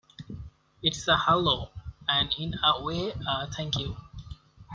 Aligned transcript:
It's 0.81 1.07
a 1.07 1.15
hello, 1.15 1.69
and 2.07 2.33
in 2.39 2.55
a 2.63 2.83
way 2.83 3.13
a 3.27 3.45
thank 3.51 3.77
you. 3.77 3.97